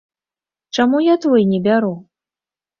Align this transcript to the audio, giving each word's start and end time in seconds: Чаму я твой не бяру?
Чаму 0.77 0.97
я 1.09 1.15
твой 1.27 1.47
не 1.53 1.63
бяру? 1.71 1.95